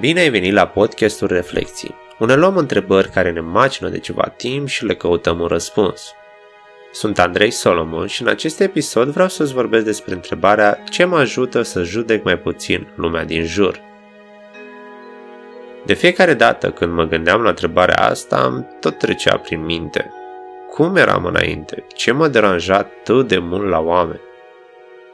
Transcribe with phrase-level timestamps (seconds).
[0.00, 4.68] Bine ai venit la podcastul Reflexii, unde luăm întrebări care ne macină de ceva timp
[4.68, 6.12] și le căutăm un răspuns.
[6.92, 11.62] Sunt Andrei Solomon și în acest episod vreau să-ți vorbesc despre întrebarea ce mă ajută
[11.62, 13.80] să judec mai puțin lumea din jur.
[15.84, 20.12] De fiecare dată când mă gândeam la întrebarea asta, am tot trecea prin minte.
[20.70, 21.84] Cum eram înainte?
[21.94, 24.20] Ce mă deranja atât de mult la oameni?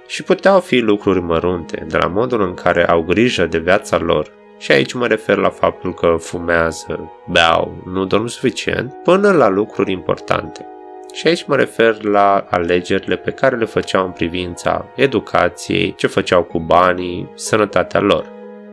[0.07, 4.39] Și puteau fi lucruri mărunte, de la modul în care au grijă de viața lor,
[4.61, 9.93] și aici mă refer la faptul că fumează, beau, nu dorm suficient, până la lucruri
[9.93, 10.67] importante.
[11.13, 16.43] Și aici mă refer la alegerile pe care le făceau în privința educației, ce făceau
[16.43, 18.27] cu banii, sănătatea lor.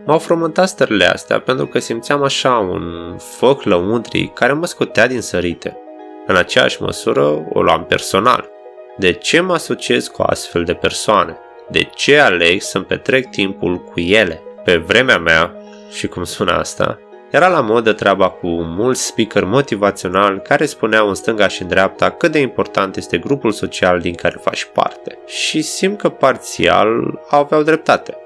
[0.05, 5.21] M-au frământat stările astea pentru că simțeam așa un foc lăuntrii care mă scotea din
[5.21, 5.77] sărite.
[6.25, 8.49] În aceeași măsură o luam personal.
[8.97, 11.37] De ce mă asociez cu astfel de persoane?
[11.69, 14.41] De ce aleg să-mi petrec timpul cu ele?
[14.63, 15.56] Pe vremea mea,
[15.89, 16.99] și cum sună asta,
[17.31, 22.09] era la modă treaba cu mulți speaker motivațional care spuneau în stânga și în dreapta
[22.09, 25.17] cât de important este grupul social din care faci parte.
[25.25, 28.17] Și simt că parțial aveau dreptate.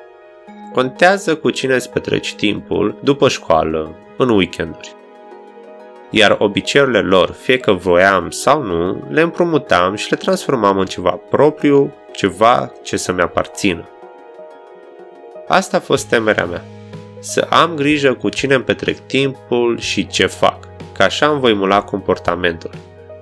[0.73, 4.95] Contează cu cine îți petreci timpul după școală, în weekenduri.
[6.09, 11.19] Iar obiceiurile lor, fie că voiam sau nu, le împrumutam și le transformam în ceva
[11.29, 13.89] propriu, ceva ce să-mi aparțină.
[15.47, 16.63] Asta a fost temerea mea
[17.21, 20.57] să am grijă cu cine îmi petrec timpul și ce fac,
[20.93, 22.71] că așa îmi voi mula comportamentul.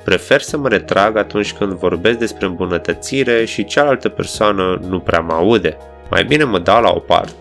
[0.03, 5.33] Prefer să mă retrag atunci când vorbesc despre îmbunătățire și cealaltă persoană nu prea mă
[5.33, 5.77] aude.
[6.09, 7.33] Mai bine mă dau la o parte.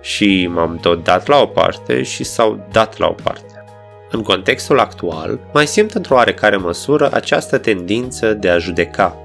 [0.00, 3.64] Și m-am tot dat la o parte și s-au dat la o parte.
[4.10, 9.16] În contextul actual, mai simt într-o oarecare măsură această tendință de a judeca,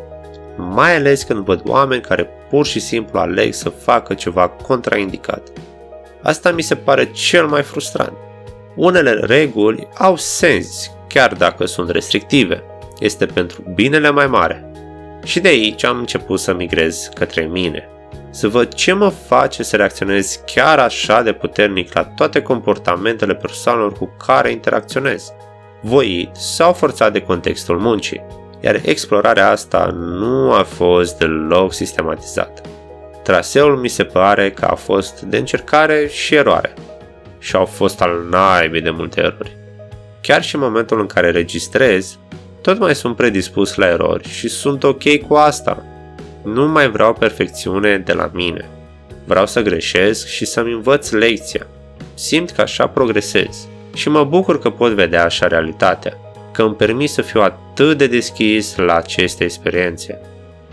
[0.56, 5.42] mai ales când văd oameni care pur și simplu aleg să facă ceva contraindicat.
[6.24, 8.14] Asta mi se pare cel mai frustrant.
[8.76, 12.64] Unele reguli au sens, chiar dacă sunt restrictive.
[13.00, 14.72] Este pentru binele mai mare.
[15.24, 17.90] Și de aici am început să migrez către mine.
[18.30, 23.94] Să văd ce mă face să reacționez chiar așa de puternic la toate comportamentele persoanelor
[23.94, 25.32] cu care interacționez,
[25.82, 28.26] voit sau forțat de contextul muncii,
[28.60, 32.62] iar explorarea asta nu a fost deloc sistematizată.
[33.24, 36.74] Traseul mi se pare că a fost de încercare și eroare.
[37.40, 39.58] Și au fost al naibii de multe erori.
[40.22, 42.18] Chiar și în momentul în care registrez,
[42.62, 45.86] tot mai sunt predispus la erori și sunt ok cu asta.
[46.44, 48.70] Nu mai vreau perfecțiune de la mine.
[49.26, 51.68] Vreau să greșesc și să-mi învăț lecția.
[52.14, 56.18] Simt că așa progresez și mă bucur că pot vedea așa realitatea,
[56.52, 60.20] că îmi permit să fiu atât de deschis la aceste experiențe.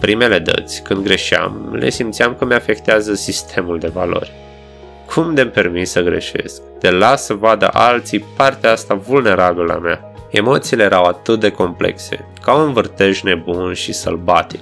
[0.01, 4.33] Primele dăți, când greșeam, le simțeam că mi-afectează sistemul de valori.
[5.15, 6.63] Cum de-mi permis să greșesc?
[6.81, 10.13] De las să vadă alții partea asta vulnerabilă a mea.
[10.31, 14.61] Emoțiile erau atât de complexe, ca un vârtej nebun și sălbatic,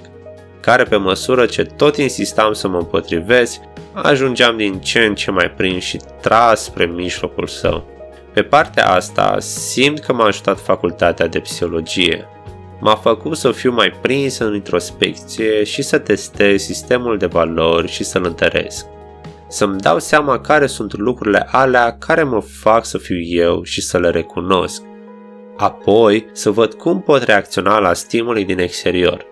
[0.59, 3.59] care pe măsură ce tot insistam să mă împotrivesc,
[3.93, 7.83] ajungeam din ce în ce mai prins și tras spre mijlocul său.
[8.33, 12.27] Pe partea asta, simt că m-a ajutat facultatea de psihologie,
[12.79, 18.03] m-a făcut să fiu mai prins în introspecție și să testez sistemul de valori și
[18.03, 18.85] să-l întăresc.
[19.47, 23.97] Să-mi dau seama care sunt lucrurile alea care mă fac să fiu eu și să
[23.97, 24.81] le recunosc.
[25.57, 29.25] Apoi să văd cum pot reacționa la stimuli din exterior.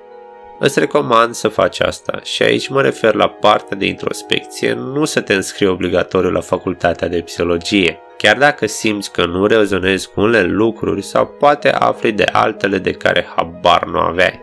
[0.59, 5.21] Îți recomand să faci asta și aici mă refer la partea de introspecție, nu să
[5.21, 10.47] te înscrii obligatoriu la facultatea de psihologie chiar dacă simți că nu rezonezi cu unele
[10.47, 14.39] lucruri sau poate afli de altele de care habar nu aveai.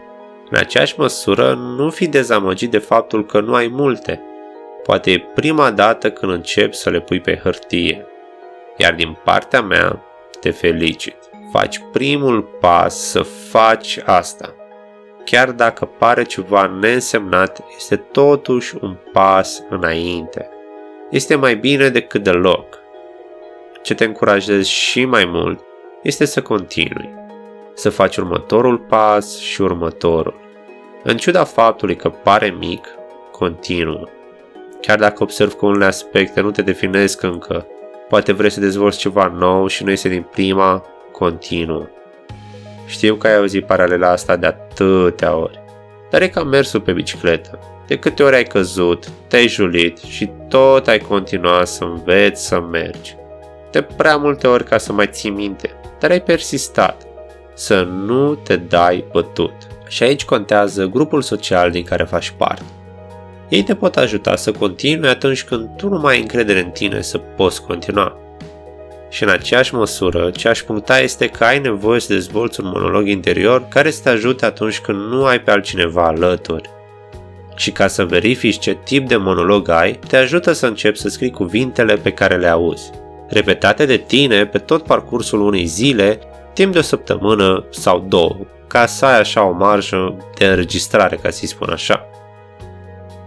[0.50, 4.20] În aceeași măsură, nu fi dezamăgit de faptul că nu ai multe.
[4.82, 8.06] Poate e prima dată când începi să le pui pe hârtie.
[8.76, 10.02] Iar din partea mea,
[10.40, 11.16] te felicit.
[11.52, 14.54] Faci primul pas să faci asta.
[15.24, 20.48] Chiar dacă pare ceva neînsemnat, este totuși un pas înainte.
[21.10, 22.80] Este mai bine decât deloc
[23.82, 25.60] ce te încurajez și mai mult
[26.02, 27.10] este să continui,
[27.74, 30.40] să faci următorul pas și următorul.
[31.02, 32.86] În ciuda faptului că pare mic,
[33.32, 34.08] continuă.
[34.80, 37.66] Chiar dacă observ că unele aspecte nu te definesc încă,
[38.08, 41.86] poate vrei să dezvolți ceva nou și nu este din prima, continuă.
[42.92, 45.60] Știu că ai auzit paralela asta de atâtea ori,
[46.10, 47.58] dar e ca mersul pe bicicletă.
[47.86, 53.16] De câte ori ai căzut, te-ai julit și tot ai continuat să înveți să mergi
[53.70, 57.06] de prea multe ori ca să mai ții minte, dar ai persistat.
[57.54, 59.52] Să nu te dai bătut.
[59.88, 62.62] Și aici contează grupul social din care faci parte.
[63.48, 67.00] Ei te pot ajuta să continui atunci când tu nu mai ai încredere în tine
[67.00, 68.21] să poți continua.
[69.12, 73.09] Și în aceeași măsură, ce aș puncta este că ai nevoie să dezvolți un monolog
[73.09, 76.70] interior care să te ajute atunci când nu ai pe altcineva alături.
[77.56, 81.31] Și ca să verifici ce tip de monolog ai, te ajută să începi să scrii
[81.31, 82.91] cuvintele pe care le auzi.
[83.29, 86.19] Repetate de tine pe tot parcursul unei zile,
[86.53, 88.37] timp de o săptămână sau două,
[88.67, 92.06] ca să ai așa o marjă de înregistrare, ca să-i spun așa.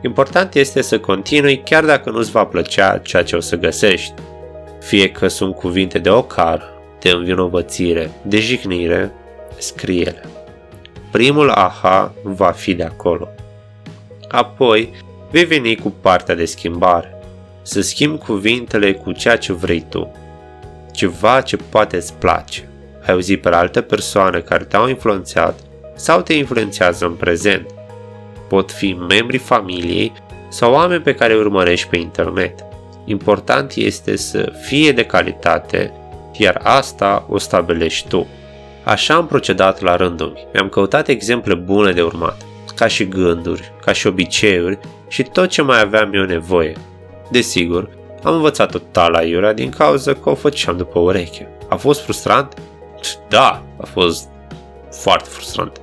[0.01, 4.13] Important este să continui chiar dacă nu-ți va plăcea ceea ce o să găsești.
[4.85, 9.11] Fie că sunt cuvinte de ocar, de învinovățire, de jignire,
[9.57, 10.23] scrie-le.
[11.11, 13.27] Primul aha va fi de acolo.
[14.29, 14.89] Apoi
[15.31, 17.19] vei veni cu partea de schimbare.
[17.61, 20.11] Să schimbi cuvintele cu ceea ce vrei tu.
[20.91, 22.69] Ceva ce poate îți place.
[23.05, 25.59] Ai auzit pe alte persoane care te-au influențat
[25.95, 27.65] sau te influențează în prezent.
[28.47, 30.11] Pot fi membrii familiei
[30.49, 32.65] sau oameni pe care îi urmărești pe internet.
[33.05, 35.91] Important este să fie de calitate,
[36.37, 38.27] iar asta o stabilești tu.
[38.83, 40.49] Așa am procedat la rândul meu.
[40.53, 42.41] Mi-am căutat exemple bune de urmat,
[42.75, 46.73] ca și gânduri, ca și obiceiuri și tot ce mai aveam eu nevoie.
[47.31, 47.89] Desigur,
[48.23, 51.49] am învățat total la iurea din cauza că o făceam după ureche.
[51.69, 52.53] A fost frustrant?
[53.29, 54.27] Da, a fost
[54.91, 55.79] foarte frustrant.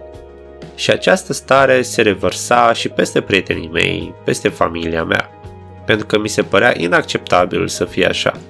[0.74, 5.30] Și această stare se revărsa și peste prietenii mei, peste familia mea,
[5.92, 8.40] pentru că mi se părea inacceptabil să fie așa.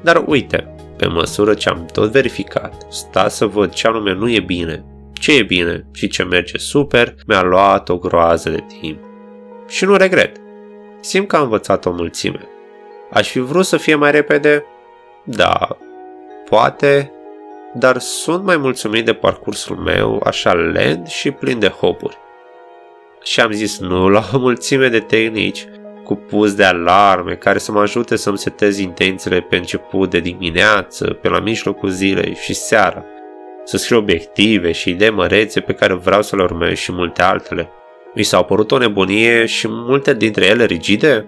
[0.00, 4.40] Dar uite, pe măsură ce am tot verificat, sta să văd ce anume nu e
[4.40, 8.98] bine, ce e bine și ce merge super, mi-a luat o groază de timp.
[9.68, 10.36] Și nu regret.
[11.00, 12.48] Simt că am învățat o mulțime.
[13.10, 14.64] Aș fi vrut să fie mai repede?
[15.24, 15.76] Da,
[16.48, 17.12] poate,
[17.74, 22.18] dar sunt mai mulțumit de parcursul meu așa lent și plin de hopuri.
[23.22, 25.66] Și am zis nu la o mulțime de tehnici,
[26.04, 31.18] cu pus de alarme care să mă ajute să-mi setez intențiile pe început de dimineață,
[31.20, 33.04] pe la mijlocul zilei și seara,
[33.64, 37.68] să scriu obiective și idei mărețe pe care vreau să le urmez și multe altele.
[38.14, 41.26] Mi s-au părut o nebunie și multe dintre ele rigide?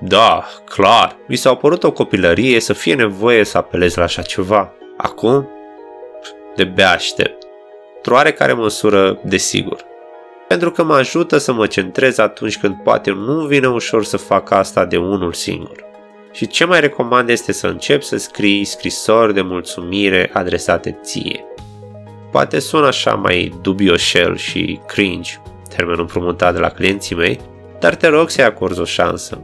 [0.00, 4.72] Da, clar, mi s-au părut o copilărie să fie nevoie să apelez la așa ceva.
[4.96, 5.48] Acum,
[6.56, 7.42] de bea aștept.
[7.96, 9.84] Într-o oarecare măsură, desigur.
[10.48, 14.50] Pentru că mă ajută să mă centrez atunci când poate nu vine ușor să fac
[14.50, 15.84] asta de unul singur.
[16.32, 21.44] Și ce mai recomand este să încep să scrii scrisori de mulțumire adresate ție.
[22.30, 25.32] Poate sună așa mai dubioșel și cringe,
[25.76, 27.40] termenul împrumutat de la clienții mei,
[27.80, 29.40] dar te rog să-i acorzi o șansă.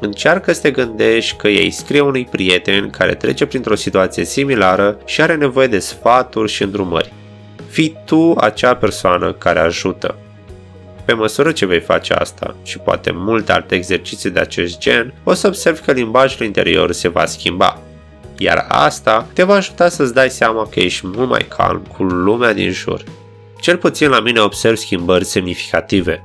[0.00, 5.20] Încearcă să te gândești că ei scrie unui prieten care trece printr-o situație similară și
[5.20, 7.12] are nevoie de sfaturi și îndrumări.
[7.70, 10.16] Fii tu acea persoană care ajută.
[11.04, 15.32] Pe măsură ce vei face asta și poate multe alte exerciții de acest gen, o
[15.32, 17.78] să observi că limbajul interior se va schimba.
[18.38, 22.52] Iar asta te va ajuta să-ți dai seama că ești mult mai calm cu lumea
[22.52, 23.04] din jur.
[23.60, 26.22] Cel puțin la mine observ schimbări semnificative.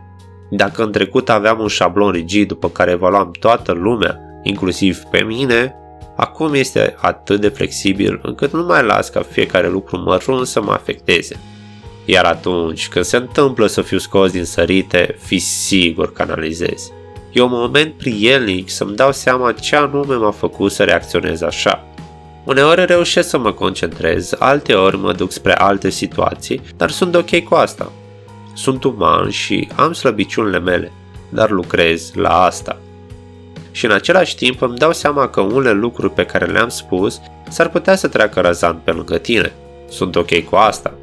[0.49, 5.75] Dacă în trecut aveam un șablon rigid după care evaluam toată lumea, inclusiv pe mine,
[6.15, 10.71] acum este atât de flexibil încât nu mai las ca fiecare lucru mărunt să mă
[10.71, 11.39] afecteze.
[12.05, 16.91] Iar atunci când se întâmplă să fiu scos din sărite, fi sigur că analizez.
[17.31, 21.87] E un moment prielnic să-mi dau seama ce anume m-a făcut să reacționez așa.
[22.43, 27.55] Uneori reușesc să mă concentrez, alteori mă duc spre alte situații, dar sunt ok cu
[27.55, 27.91] asta.
[28.53, 30.91] Sunt uman și am slăbiciunile mele,
[31.29, 32.79] dar lucrez la asta.
[33.75, 37.69] Și în același timp îmi dau seama că unele lucruri pe care le-am spus s-ar
[37.69, 39.53] putea să treacă răzant pe lângă tine.
[39.89, 40.93] Sunt ok cu asta.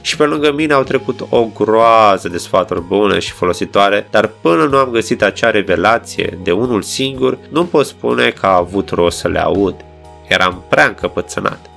[0.00, 4.64] Și pe lângă mine au trecut o groază de sfaturi bune și folositoare, dar până
[4.64, 9.18] nu am găsit acea revelație de unul singur, nu pot spune că a avut rost
[9.18, 9.74] să le aud.
[10.26, 11.70] Eram prea încăpățânat.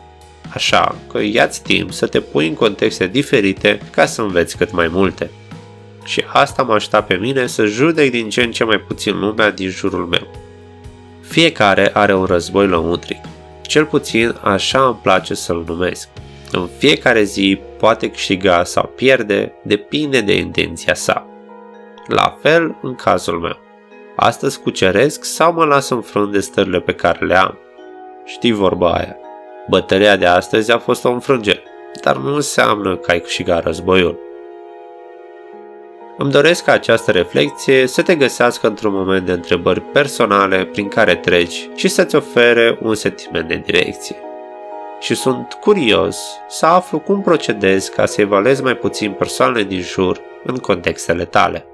[0.53, 4.88] Așa că ia-ți timp să te pui în contexte diferite ca să înveți cât mai
[4.88, 5.29] multe.
[6.03, 9.51] Și asta m-a ajutat pe mine să judec din ce în ce mai puțin lumea
[9.51, 10.27] din jurul meu.
[11.22, 13.17] Fiecare are un război lăuntric.
[13.62, 16.10] Cel puțin așa îmi place să-l numesc.
[16.51, 21.25] În fiecare zi poate câștiga sau pierde, depinde de intenția sa.
[22.08, 23.58] La fel în cazul meu.
[24.15, 27.58] Astăzi cuceresc sau mă las înfrânt de stările pe care le am.
[28.25, 29.15] Știi vorba aia.
[29.70, 31.63] Bătălia de astăzi a fost o înfrângere,
[32.03, 34.20] dar nu înseamnă că ai câștigat războiul.
[36.22, 41.16] Îmi doresc ca această reflexie să te găsească într-un moment de întrebări personale prin care
[41.16, 44.16] treci și să-ți ofere un sentiment de direcție.
[45.00, 50.22] Și sunt curios să aflu cum procedezi ca să evaluezi mai puțin persoanele din jur
[50.44, 51.66] în contextele tale.